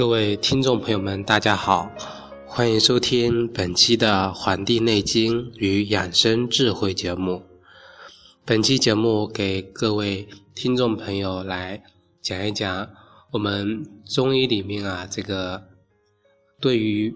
[0.00, 1.92] 各位听众朋友们，大家好，
[2.46, 7.42] 欢迎收听本期的《黄帝内经与养生智慧》节目。
[8.46, 11.82] 本期节目给各位听众朋友来
[12.22, 12.88] 讲一讲
[13.30, 15.64] 我们中医里面啊，这个
[16.62, 17.14] 对于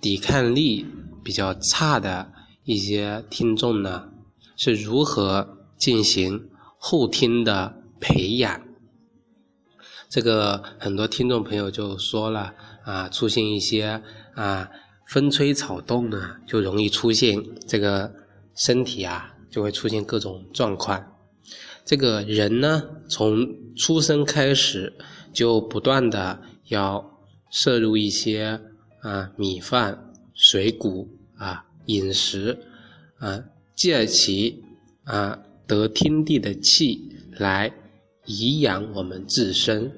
[0.00, 0.86] 抵抗力
[1.22, 2.32] 比较差的
[2.64, 4.08] 一些听众呢，
[4.56, 8.62] 是如何进行后天的培养。
[10.12, 12.52] 这个很多听众朋友就说了
[12.84, 14.02] 啊，出现一些
[14.34, 14.68] 啊
[15.06, 18.12] 风吹草动呢，就容易出现这个
[18.54, 21.02] 身体啊就会出现各种状况。
[21.86, 23.38] 这个人呢，从
[23.74, 24.92] 出生开始
[25.32, 27.18] 就不断的要
[27.50, 28.60] 摄入一些
[29.00, 32.58] 啊米饭、水谷啊饮食
[33.16, 33.42] 啊，
[33.74, 34.62] 借其
[35.04, 37.00] 啊得天地的气
[37.38, 37.72] 来。
[38.26, 39.90] 颐养我们自身，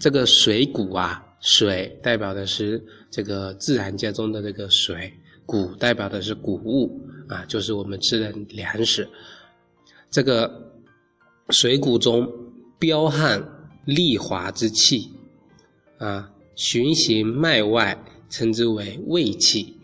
[0.00, 5.12] 这个水谷啊，水代表的是这个自然界中的这个水，
[5.44, 9.06] 谷代表的是谷物啊，就是我们吃的粮食。
[10.10, 10.72] 这个
[11.50, 12.26] 水谷中
[12.78, 13.46] 彪悍
[13.84, 15.10] 利滑之气
[15.98, 19.76] 啊，循行脉外，称之为胃气。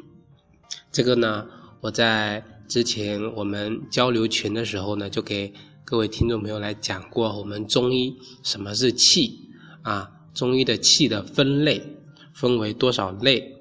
[0.91, 1.47] 这个呢，
[1.83, 5.53] 我在之前我们交流群的时候呢，就给。
[5.87, 9.51] 各位听众朋友来讲过，我们中医什么是气
[9.83, 10.11] 啊？
[10.33, 11.99] 中医的气的分类
[12.35, 13.55] 分为多少类？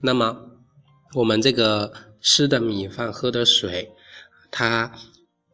[0.00, 0.52] 那么
[1.14, 3.90] 我们这个吃的米饭、喝的水，
[4.52, 4.92] 它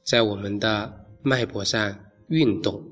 [0.04, 2.84] 在我们的脉搏上运动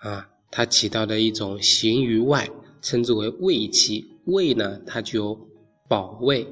[0.00, 2.50] 啊，它起到的一种行于外，
[2.82, 4.04] 称之为胃气。
[4.26, 5.38] 胃呢，它具有
[5.88, 6.44] 保卫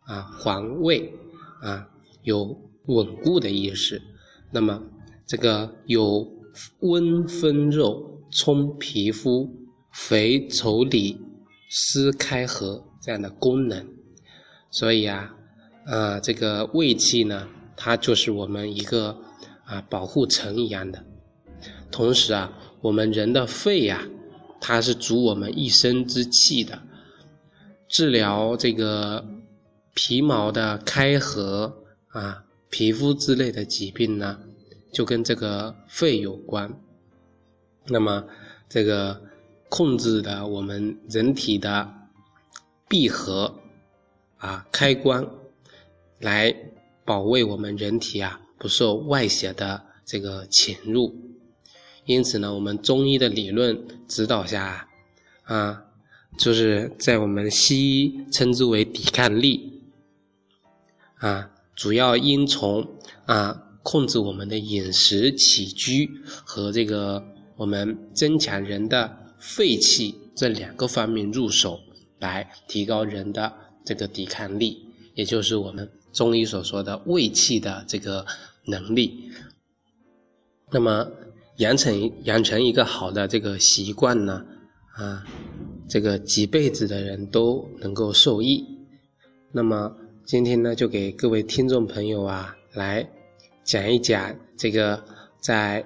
[0.00, 1.14] 啊、防卫
[1.62, 1.88] 啊，
[2.24, 2.44] 有
[2.86, 4.02] 稳固的意思。
[4.52, 4.82] 那么
[5.26, 6.26] 这个有
[6.80, 9.50] 温分肉、充皮肤、
[9.92, 11.18] 肥稠里、
[11.70, 13.86] 湿开合这样的功能，
[14.70, 15.34] 所以啊，
[15.86, 19.16] 呃，这个胃气呢，它就是我们一个
[19.64, 21.04] 啊保护层一样的。
[21.90, 24.06] 同时啊，我们人的肺呀，
[24.60, 26.82] 它是主我们一身之气的，
[27.88, 29.24] 治疗这个
[29.94, 34.38] 皮毛的开合啊、皮肤之类的疾病呢。
[34.94, 36.72] 就跟这个肺有关，
[37.86, 38.24] 那么
[38.68, 39.20] 这个
[39.68, 41.92] 控制的我们人体的
[42.88, 43.56] 闭合
[44.36, 45.28] 啊开关，
[46.20, 46.54] 来
[47.04, 51.12] 保卫我们人体啊不受外邪的这个侵入。
[52.04, 54.88] 因此呢，我们中医的理论指导下
[55.42, 55.86] 啊，
[56.38, 59.82] 就是在我们西医称之为抵抗力
[61.16, 62.88] 啊，主要应从
[63.26, 63.62] 啊。
[63.84, 66.10] 控制我们的饮食起居
[66.44, 67.22] 和这个
[67.54, 71.78] 我们增强人的肺气这两个方面入手，
[72.18, 73.52] 来提高人的
[73.84, 78.24] 这个抵抗力，也就是我们中医所说的胃气的这个
[78.64, 79.30] 能力。
[80.72, 81.06] 那么
[81.58, 84.46] 养成养成一个好的这个习惯呢，
[84.96, 85.22] 啊，
[85.88, 88.64] 这个几辈子的人都能够受益。
[89.52, 89.94] 那么
[90.24, 93.06] 今天呢，就给各位听众朋友啊来。
[93.64, 95.02] 讲一讲这个，
[95.40, 95.84] 在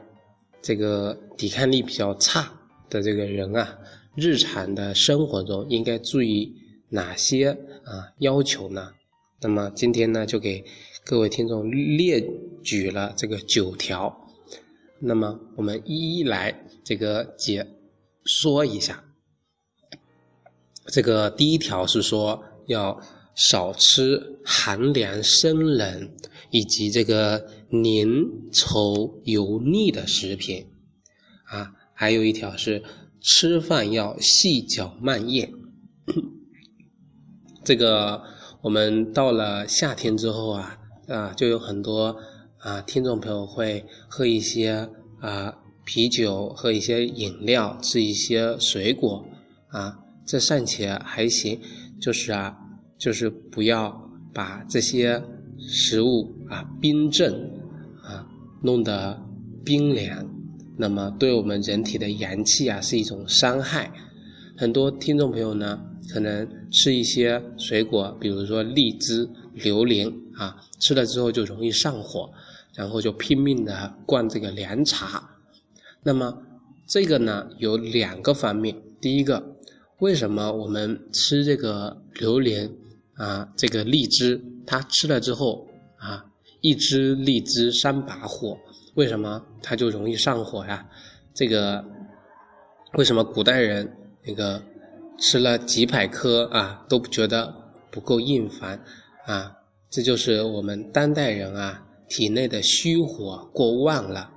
[0.60, 2.52] 这个抵抗力比较差
[2.90, 3.78] 的这个人啊，
[4.16, 6.52] 日常的生活中应该注意
[6.88, 7.50] 哪些
[7.84, 8.92] 啊要求呢？
[9.40, 10.64] 那么今天呢，就给
[11.04, 12.20] 各位听众列
[12.64, 14.26] 举了这个九条，
[14.98, 17.64] 那么我们一一来这个解
[18.24, 19.04] 说一下。
[20.86, 23.00] 这个第一条是说要
[23.36, 26.10] 少吃寒凉生冷。
[26.50, 30.66] 以及这个粘稠油腻的食品，
[31.44, 32.82] 啊，还有一条是
[33.20, 35.52] 吃饭要细嚼慢咽。
[37.62, 38.22] 这个
[38.62, 40.78] 我们到了夏天之后啊，
[41.08, 42.16] 啊，就有很多
[42.58, 44.88] 啊听众朋友会喝一些
[45.20, 49.26] 啊啤酒，喝一些饮料，吃一些水果，
[49.68, 51.60] 啊，这尚且还行，
[52.00, 52.56] 就是啊，
[52.96, 55.22] 就是不要把这些。
[55.60, 57.57] 食物啊，冰镇，
[58.62, 59.20] 弄得
[59.64, 60.28] 冰凉，
[60.76, 63.92] 那么对我们人体的阳气啊是一种伤害。
[64.56, 65.80] 很多听众朋友呢，
[66.12, 72.30] 可能吃一些水果，比如说荔枝、榴莲啊，吃了之后就容易上火，
[72.74, 75.30] 然后就拼命的灌这个凉茶。
[76.02, 76.42] 那么
[76.86, 79.56] 这个呢有两个方面，第一个，
[79.98, 82.70] 为什么我们吃这个榴莲？
[83.14, 85.66] 啊，这个荔枝，它吃了之后
[85.96, 86.24] 啊，
[86.60, 88.58] 一支荔枝三把火，
[88.94, 90.88] 为什么它就容易上火呀？
[91.34, 91.84] 这个
[92.94, 94.60] 为什么古代人那个
[95.18, 97.54] 吃了几百颗啊，都不觉得
[97.90, 98.82] 不够硬烦
[99.26, 99.54] 啊。
[99.90, 104.30] 这就是我们当代人啊，体内的虚火过旺了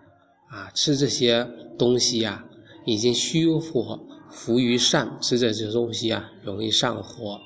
[0.49, 1.47] 啊，吃这些
[1.77, 2.45] 东西啊，
[2.85, 7.39] 已经虚火浮于上，吃这些东西啊，容易上火。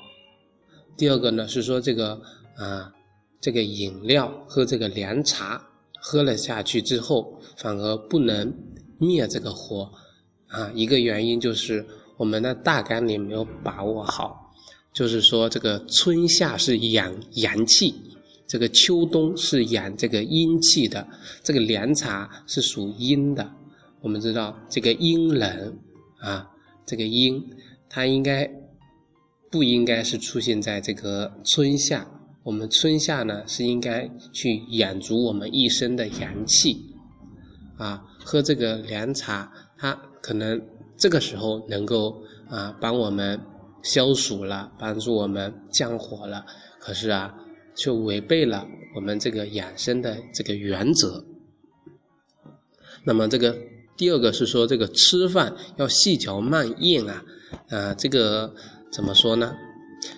[0.96, 2.20] 第二个呢，是说这个
[2.56, 2.92] 啊，
[3.40, 5.66] 这个饮料喝这个凉茶，
[6.00, 8.52] 喝了下去之后，反而不能
[8.98, 9.90] 灭这个火
[10.48, 10.70] 啊。
[10.74, 11.86] 一个原因就是
[12.16, 14.52] 我们的大纲里没有把握好，
[14.92, 17.94] 就是说这个春夏是养阳气，
[18.46, 21.06] 这个秋冬是养这个阴气的，
[21.42, 23.50] 这个凉茶是属阴的。
[24.00, 25.78] 我们知道这个阴冷
[26.20, 26.50] 啊，
[26.84, 27.42] 这个阴
[27.88, 28.50] 它应该。
[29.48, 32.06] 不应该是出现在这个春夏，
[32.46, 36.94] 我们春夏呢是应该去养足我们一身的阳气，
[37.76, 40.62] 啊，喝这个凉茶，它可能
[40.96, 43.40] 这个时候能够啊帮我们
[43.82, 46.46] 消暑了，帮助我们降火了，
[46.78, 47.34] 可是啊，
[47.74, 48.64] 却违背了
[48.94, 51.24] 我们这个养生的这个原则。
[53.02, 53.58] 那么这个
[53.96, 57.24] 第二个是说，这个吃饭要细嚼慢咽啊，
[57.70, 58.54] 啊，这个。
[58.92, 59.52] 怎么说呢？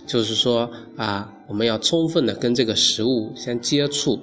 [0.07, 4.19] 就是说啊，我们要充分的跟这个食物相接触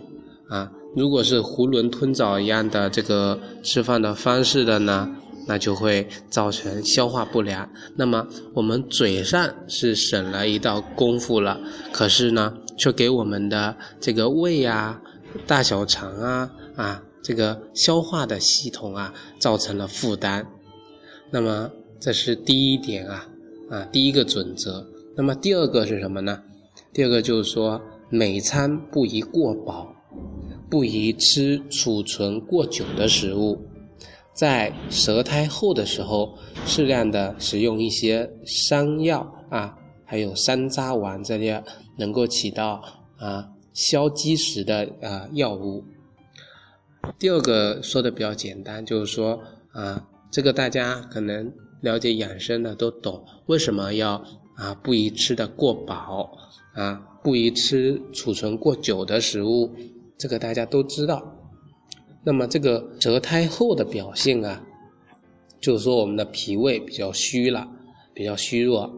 [0.49, 0.71] 啊。
[0.95, 5.09] 如果是囫囵吞枣一样的这个吃饭的方式的呢，
[5.47, 7.69] 那就会造成消化不良。
[7.95, 11.59] 那么我们嘴上是省了一道功夫了，
[11.91, 15.01] 可是呢，却给我们的这个胃啊、
[15.45, 20.47] 大小肠啊啊这个消化的系统啊造成了负担。
[21.31, 21.69] 那么
[21.99, 23.27] 这是第一点啊。
[23.67, 24.85] 啊，第一个准则。
[25.17, 26.43] 那么第二个是什么呢？
[26.91, 29.95] 第二个就是说，每餐不宜过饱，
[30.69, 33.61] 不宜吃储存过久的食物。
[34.33, 41.63] 在舌苔厚的时候，适量的使用一些山药啊，还有山楂丸这些
[41.97, 42.81] 能够起到
[43.17, 45.85] 啊消积食的啊药物。
[47.17, 49.41] 第二个说的比较简单，就是说
[49.71, 51.53] 啊，这个大家可能。
[51.81, 56.37] 了解养生的都懂，为什么要啊不宜吃的过饱
[56.73, 59.71] 啊，不宜吃储存过久的食物，
[60.17, 61.35] 这个大家都知道。
[62.23, 64.63] 那么这个舌苔厚的表现啊，
[65.61, 67.67] 就是说我们的脾胃比较虚了，
[68.13, 68.91] 比较虚弱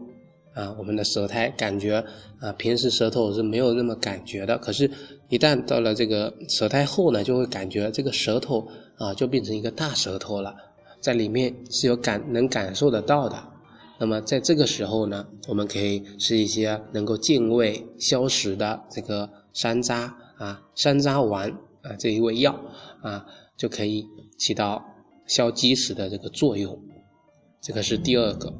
[0.54, 2.04] 啊，我们的舌苔感觉
[2.40, 4.90] 啊，平时舌头是没有那么感觉的，可是，
[5.28, 8.66] 一旦到了这个舌苔厚呢，就会感觉这个舌头
[8.96, 10.54] 啊，就变成一个大舌头了。
[11.00, 13.36] 在里面是有感能感受得到的，
[13.98, 21.50] 那么在这个时候呢，我们可以吃一些能够健胃消食的这个山楂啊、山楂丸
[21.82, 22.58] 啊这一味药
[23.02, 24.06] 啊，就可以
[24.38, 24.84] 起到
[25.26, 26.80] 消积食的这个作用。
[27.60, 28.54] 这个是第二个。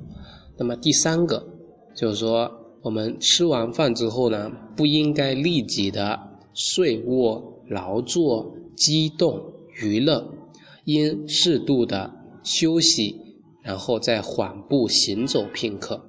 [0.57, 1.47] 那么第三个
[1.95, 2.51] 就是说，
[2.83, 6.19] 我们吃完饭之后呢，不应该立即的
[6.53, 10.35] 睡卧、劳作、激动、娱乐，
[10.85, 12.15] 应适度的。
[12.45, 13.28] 休息，
[13.69, 16.01] 然后再缓步行走片刻。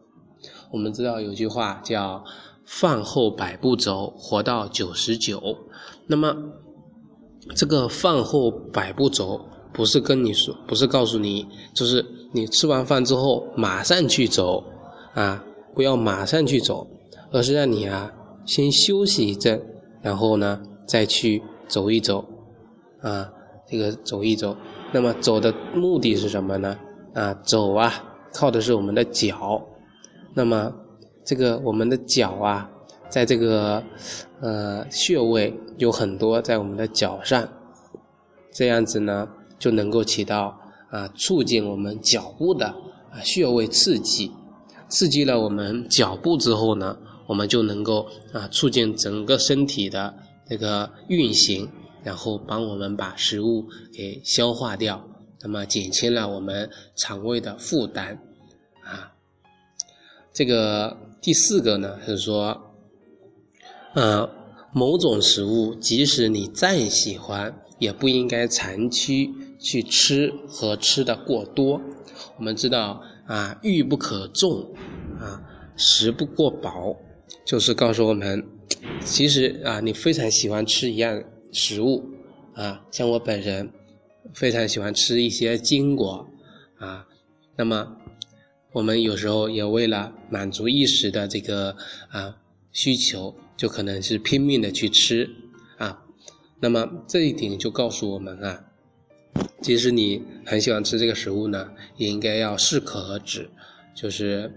[0.72, 2.24] 我们知道有句话叫
[2.64, 5.58] “饭后百步走，活到九十九”。
[6.08, 6.34] 那么，
[7.58, 9.42] 这个饭后百步走，
[9.74, 14.64] 不是跟你说，不是告诉你，就是你吃完饭之后马上去走
[15.14, 15.44] 啊，
[15.76, 16.88] 不要马上去走，
[17.30, 18.10] 而是让你啊
[18.46, 19.62] 先休息一阵，
[20.02, 22.24] 然后呢再去走一走
[23.02, 23.30] 啊。
[23.68, 24.56] 这个走一走，
[24.94, 26.80] 那么走的目的是什么呢？
[27.14, 27.92] 啊，走啊，
[28.34, 29.66] 靠的是我们的脚。
[30.34, 30.74] 那么
[31.26, 32.70] 这个我们的脚啊，
[33.10, 33.84] 在这个
[34.42, 37.48] 呃穴位有很多在我们的脚上，
[38.52, 42.68] 这样子呢就能够起到啊促进我们脚部的
[43.12, 44.32] 啊穴位刺激，
[44.88, 46.98] 刺激了我们脚部之后呢，
[47.28, 50.14] 我们就能够啊促进整个身体的
[50.48, 51.70] 这个运行。
[52.02, 55.06] 然后帮我们把食物给消化掉，
[55.42, 58.18] 那么减轻了我们肠胃的负担，
[58.84, 59.14] 啊，
[60.34, 62.76] 这个第四个呢是说，
[63.94, 64.30] 呃，
[64.74, 69.30] 某种食物即使你再喜欢，也不应该长期
[69.60, 71.82] 去吃和吃的过多。
[72.38, 74.74] 我们知道啊，欲不可纵，
[75.20, 75.42] 啊，
[75.76, 76.96] 食不过饱，
[77.46, 78.46] 就是告诉我们，
[79.04, 81.24] 其实啊，你非常喜欢吃一样。
[81.52, 82.06] 食物
[82.54, 83.68] 啊，像我本人
[84.34, 86.28] 非常喜欢吃一些坚果
[86.78, 87.08] 啊，
[87.56, 87.98] 那么
[88.72, 91.76] 我们有时候也为了满足一时的这个
[92.10, 92.38] 啊
[92.72, 95.30] 需求，就可能是拼命的去吃
[95.78, 96.04] 啊，
[96.60, 98.66] 那么这一点就告诉我们啊，
[99.62, 103.50] 即使你很喜欢吃这个食物呢，也应该要适可而止，
[103.96, 104.52] 就是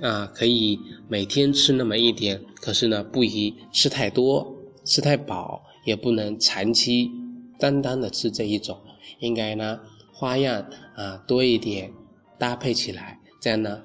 [0.00, 7.10] 啊，可以每天吃那么一点，可是呢，不宜吃太多，吃太饱，也不能长期
[7.58, 8.80] 单单的吃这一种，
[9.18, 9.80] 应该呢
[10.12, 10.64] 花样
[10.94, 11.92] 啊多一点，
[12.38, 13.82] 搭配起来，这样呢，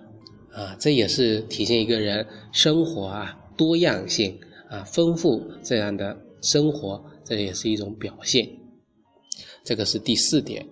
[0.53, 4.39] 啊，这也是体现一个人生活啊多样性
[4.69, 8.47] 啊丰富这样的生活，这也是一种表现。
[9.63, 10.65] 这个是第四点。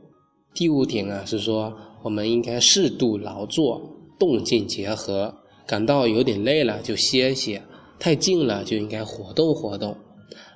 [0.54, 3.82] 第五点啊，是说我们应该适度劳作，
[4.20, 5.36] 动静结合。
[5.66, 7.64] 感到有点累了就歇歇，
[7.98, 9.98] 太静了就应该活动活动。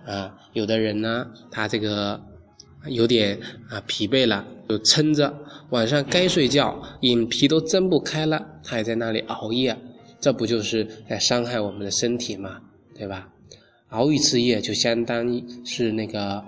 [0.06, 2.22] 啊，有的人呢，他这个
[2.90, 3.40] 有点
[3.70, 5.34] 啊疲惫了，就撑着，
[5.70, 9.78] 晚上该睡觉，眼皮都睁不开了，他还在那里熬夜，
[10.20, 12.62] 这不就是在伤害我们的身体吗？
[12.96, 13.30] 对吧？
[13.90, 16.44] 熬一次夜就相当于是那个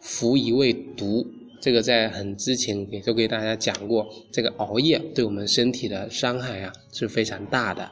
[0.00, 1.26] 服一味毒。
[1.60, 7.88] 这个在很之前也都给大家讲过，这个熬夜对我们身体的伤害啊是非常大的。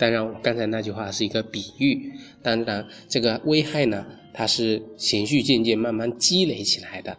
[0.00, 2.10] 当然，刚才那句话是一个比喻，
[2.42, 7.18] 当然这个危害呢，它是循序渐进、慢慢积累起来的。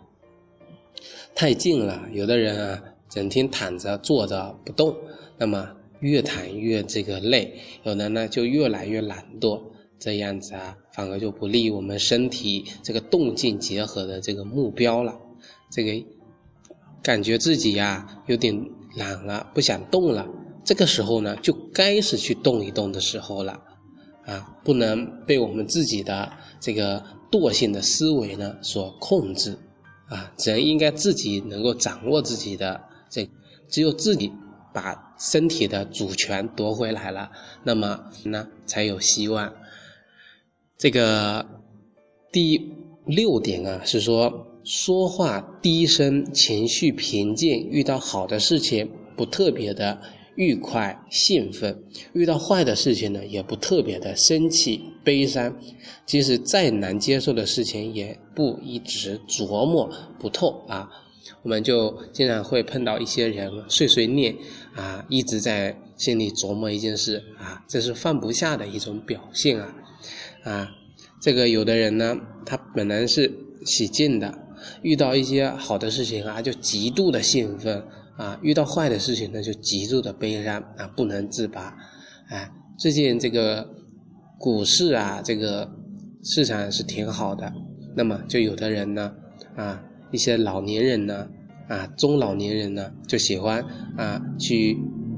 [1.35, 4.95] 太静了，有的人啊整天躺着坐着不动，
[5.37, 5.69] 那么
[5.99, 9.61] 越躺越这个累；有的呢就越来越懒惰，
[9.99, 15.19] 这样子啊反而就不利于我们身体这个动静结合的这个目标了。
[15.69, 16.03] 这个
[17.03, 18.59] 感觉自己呀有点
[18.95, 20.27] 懒了，不想动了。
[20.63, 23.61] 这个时候呢，就该是去动一动的时候了，
[24.25, 29.57] 啊，不能被我们自己的这个惰性的思维呢所控制，
[30.07, 33.29] 啊，人应该自己能够掌握自己的这，
[33.69, 34.31] 只有自己
[34.73, 37.31] 把身体的主权夺回来了，
[37.63, 39.53] 那么呢才有希望。
[40.77, 41.45] 这个
[42.31, 42.73] 第
[43.05, 44.47] 六点啊，是说。
[44.63, 49.99] 说话低声，情绪平静，遇到好的事情不特别的
[50.35, 51.83] 愉快兴奋，
[52.13, 55.55] 遇到坏的事情呢也不特别的生气悲伤，
[56.05, 60.89] 即使再难接受的事情也不一直琢磨不透啊。
[61.43, 64.35] 我们就经常会碰到一些人碎碎念
[64.75, 69.75] 啊，一直在心里琢磨一件事啊，这是放不下的一种表现啊
[70.43, 70.71] 啊。
[71.21, 73.31] 这个有的人呢，他本来是
[73.65, 74.37] 喜静的。
[74.83, 77.83] 遇到一些好的事情啊，就极度的兴奋
[78.21, 81.75] 啊；遇到坏的事情呢，就极度的悲伤啊，不能自拔。
[82.29, 83.67] 哎，最近这个
[84.37, 85.67] 股市啊，这个
[86.23, 87.51] 市场是挺好的。
[87.95, 89.11] 那么，就有的人呢，
[89.55, 91.27] 啊，一些老年人呢，
[91.67, 93.65] 啊，中老年人呢，就喜欢
[93.97, 94.77] 啊去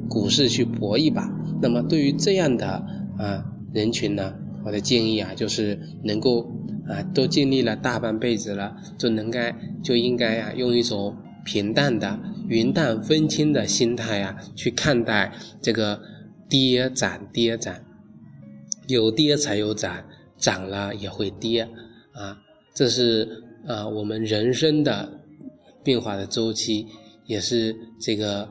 [0.09, 1.29] 股市去搏一把。
[1.61, 2.85] 那么，对于这样的
[3.17, 3.43] 啊
[3.73, 4.33] 人群呢，
[4.65, 6.49] 我的建议啊，就是能够。
[6.85, 16.01] 啊，都经历了大半辈子了，就能该就应该啊，用一种平淡的、云淡风轻的心态呀，去看待这个
[16.49, 17.75] 跌涨跌涨，
[18.87, 20.05] 有跌才有涨，
[20.37, 21.69] 涨了也会跌
[22.13, 22.41] 啊，
[22.73, 25.19] 这是啊我们人生的
[25.83, 26.87] 变化的周期，
[27.25, 28.49] 也是这个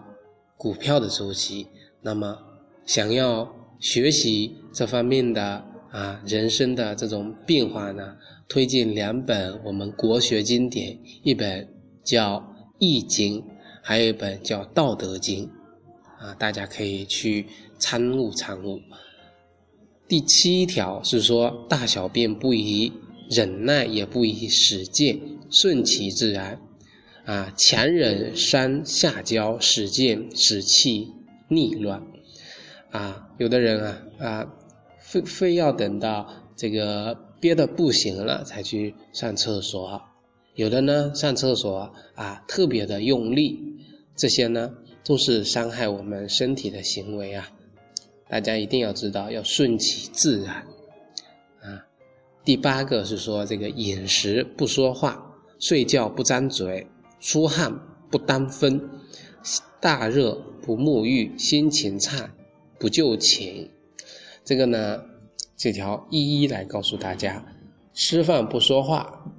[0.56, 1.66] 股票的周期。
[2.02, 2.38] 那么，
[2.84, 5.64] 想要学习这方面的。
[5.92, 8.16] 啊，人生的这种变化呢，
[8.49, 11.68] 推荐两本我们国学经典，一本
[12.02, 12.40] 叫
[12.83, 13.41] 《易经》，
[13.81, 15.47] 还有一本叫《道德经》，
[16.19, 17.47] 啊，大家可以去
[17.79, 18.81] 参悟参悟。
[20.09, 22.93] 第七条是说，大小便不宜
[23.31, 26.61] 忍耐，也不宜使劲，顺其自然。
[27.25, 31.12] 啊，强忍伤下焦，使劲使气
[31.47, 32.03] 逆乱。
[32.91, 34.55] 啊，有的人啊啊。
[34.99, 40.01] 非非要等到这个憋得不行了才去上厕所，
[40.54, 43.59] 有的呢上厕所啊特别的用力，
[44.14, 47.50] 这些呢都是伤害我们身体的行为啊，
[48.28, 50.56] 大家一定要知道要顺其自然
[51.62, 51.87] 啊。
[52.44, 56.87] 第八个是说这个饮食不说话，睡觉不张嘴，
[57.18, 57.73] 出汗
[58.11, 58.90] 不当风，
[59.80, 62.30] 大热不沐浴，心情差
[62.78, 63.71] 不就寝。
[64.44, 65.00] 这个呢，
[65.56, 67.42] 这条一一来告诉大家：
[67.94, 69.32] 吃饭不说话。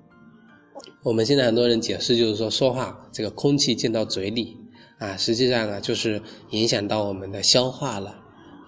[1.03, 4.57] 我们现在很多人解释就是说，说话这个空气进到嘴里
[4.99, 8.15] 啊，实际上啊就是影响到我们的消化了。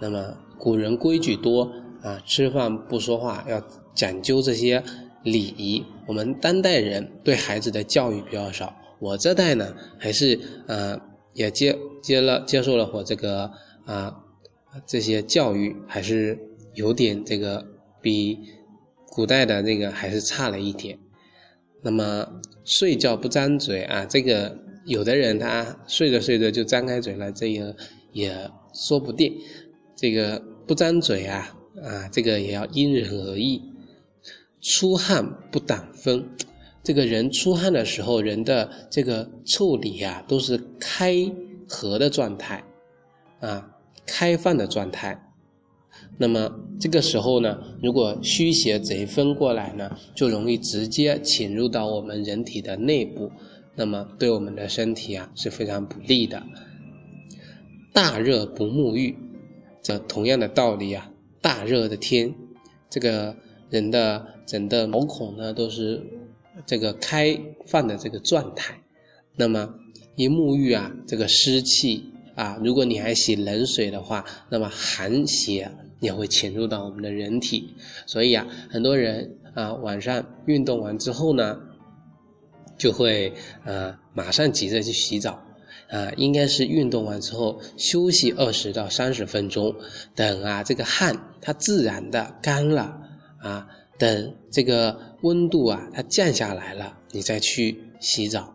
[0.02, 3.64] 那么古人规矩多啊，吃饭不说话，要
[3.94, 4.84] 讲究这些
[5.24, 5.86] 礼仪。
[6.08, 11.00] 我们当代人对孩子的教育比较少，我这代呢还是呃
[11.34, 13.52] 也接接了接受了我这个
[13.86, 14.22] 啊。
[14.86, 16.38] 这些教育还是
[16.74, 17.66] 有点这个
[18.02, 18.38] 比
[19.08, 21.00] 古代的那个还是差了一点。
[21.86, 22.28] 那么
[22.64, 27.76] 睡觉不张嘴啊，这个有的人他睡着睡着就张开嘴了，这个
[28.12, 29.32] 也说不定。
[29.96, 33.62] 这个不张嘴啊啊，这个也要因人而异。
[34.62, 36.28] 出汗不挡风，
[36.82, 41.32] 这个人出汗的时候，人的这个腠理啊都是开
[41.68, 42.64] 合的状态，
[43.42, 43.70] 啊，
[44.08, 45.25] 开放的状态。
[46.18, 53.32] 那么这个时候呢，如果虚邪贼风过来呢，就容易直接侵入到我们人体的内部，
[53.76, 56.42] 那么对我们的身体啊是非常不利的。
[57.92, 59.18] 大热不沐浴，
[59.82, 62.34] 这同样的道理啊，大热的天，
[62.90, 63.36] 这个
[63.70, 66.02] 人的整个毛孔呢都是
[66.66, 68.82] 这个开放的这个状态，
[69.36, 69.74] 那么
[70.16, 75.72] 一沐浴啊，这个湿气啊，如果你还洗冷水的话，那么寒邪。
[76.00, 77.76] 也会侵入到我们的人体，
[78.06, 81.58] 所以啊，很多人啊晚上运动完之后呢，
[82.78, 83.34] 就会
[83.64, 85.42] 啊马上急着去洗澡
[85.90, 89.76] 啊，应该是运动完之后休息二十到三十分钟，
[90.16, 93.02] 等啊这个汗它自然的干了
[93.40, 98.54] 啊，等这个温度啊它降下来了，你再去洗澡。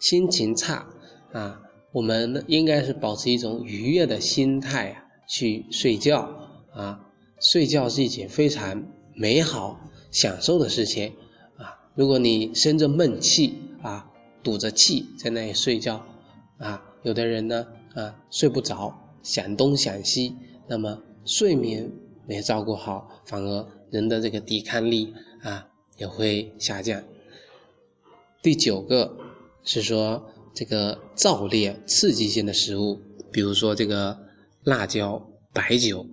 [0.00, 0.86] 心情差
[1.32, 1.60] 啊，
[1.92, 6.43] 我们应该是保持一种愉悦的心态啊去睡觉。
[6.74, 7.06] 啊，
[7.40, 9.78] 睡觉是一件非常美好、
[10.10, 11.12] 享受的事情
[11.56, 11.78] 啊！
[11.94, 14.10] 如果你生着闷气啊，
[14.42, 16.04] 堵着气在那里睡觉
[16.58, 20.34] 啊，有的人呢啊睡不着，想东想西，
[20.66, 21.92] 那么睡眠
[22.26, 25.14] 没照顾好，反而人的这个抵抗力
[25.44, 27.04] 啊也会下降。
[28.42, 29.16] 第九个
[29.62, 34.18] 是说这个燥烈、刺激性的食物，比如说这个
[34.64, 36.04] 辣椒、白酒。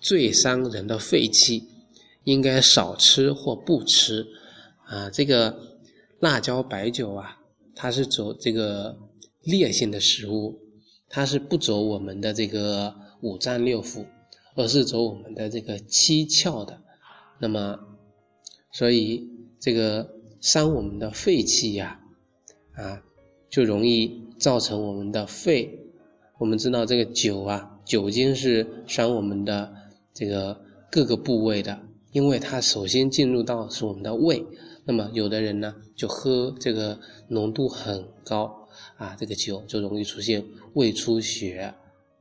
[0.00, 1.64] 最伤人的肺气，
[2.24, 4.26] 应该少吃或不吃
[4.86, 5.10] 啊。
[5.10, 5.78] 这个
[6.20, 7.38] 辣椒、白酒啊，
[7.74, 8.96] 它是走这个
[9.42, 10.58] 烈性的食物，
[11.08, 14.06] 它是不走我们的这个五脏六腑，
[14.54, 16.80] 而是走我们的这个七窍的。
[17.38, 17.78] 那么，
[18.72, 19.28] 所以
[19.60, 22.00] 这个伤我们的肺气呀，
[22.72, 23.02] 啊，
[23.50, 25.78] 就容易造成我们的肺。
[26.38, 29.74] 我们知道这个酒啊，酒精是伤我们的。
[30.12, 31.80] 这个各个部位的，
[32.12, 34.44] 因为它首先进入到是我们的胃，
[34.84, 40.44] 那么有的人呢就喝这个浓度很高啊，这个酒就容易出现
[40.74, 41.74] 胃出血，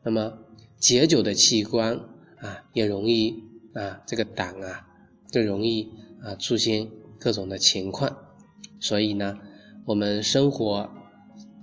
[0.04, 0.34] 那么
[0.78, 2.00] 解酒的器官
[2.38, 4.88] 啊也容易啊这个胆啊
[5.32, 5.90] 就容易
[6.22, 6.88] 啊出现
[7.20, 8.16] 各种的情况，
[8.80, 9.38] 所以呢
[9.86, 10.90] 我们生活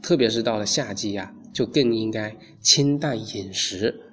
[0.03, 4.06] 特别是到了夏季呀，就更应该清淡饮食。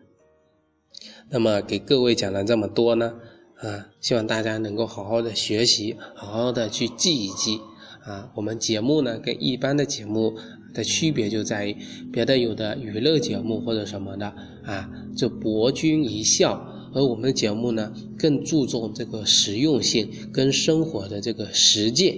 [1.34, 3.16] 那么给各位讲了这么多呢，
[3.56, 7.60] 啊，希望大家能够好好的学习，好好的去记一记，
[8.04, 10.38] 啊，我们节目呢跟一般的节目
[10.76, 11.76] 的区别就在于，
[12.12, 14.28] 别的有的娱乐节目或者什么的，
[14.64, 22.16] 啊，就博君一笑，而我们节目呢更注重这个实用性跟生活的这个实践，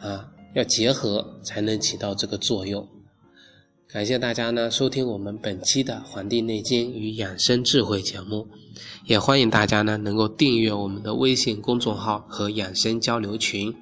[0.00, 2.88] 啊，要结合才能起到这个作用。
[3.94, 8.48] 感谢大家呢收听我们本期的《黄帝内经与养生智慧》节目，
[9.06, 13.72] 也欢迎大家呢能够订阅我们的微信公众号和养生交流群。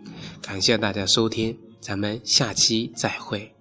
[0.42, 3.51] 感谢大家收听，咱们下期再会。